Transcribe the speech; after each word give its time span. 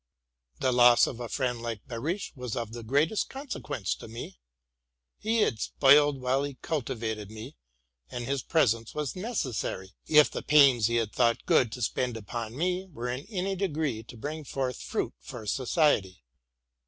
The 0.61 0.71
loss 0.71 1.05
of 1.05 1.19
a 1.19 1.29
friend 1.29 1.61
like 1.61 1.85
Behrisch 1.87 2.31
was 2.35 2.55
of 2.55 2.73
the 2.73 2.81
greatest 2.81 3.29
con 3.29 3.47
sequence 3.49 3.93
tome. 3.93 4.31
He 5.19 5.37
had 5.43 5.59
spoiled 5.59 6.19
while 6.19 6.41
he 6.41 6.55
cultivated 6.63 7.29
me; 7.29 7.55
and 8.09 8.23
his 8.25 8.41
presence 8.41 8.95
was 8.95 9.15
necessary, 9.15 9.91
if 10.07 10.31
the 10.31 10.41
pains 10.41 10.87
he 10.87 10.95
had 10.95 11.13
thought 11.13 11.45
good 11.45 11.71
to 11.73 11.83
spend 11.83 12.17
upon 12.17 12.57
me 12.57 12.87
were 12.87 13.09
in 13.09 13.27
any 13.29 13.55
degree 13.55 14.01
to 14.01 14.17
bring 14.17 14.43
forth 14.43 14.77
fruit 14.81 15.13
for 15.19 15.45
society. 15.45 16.23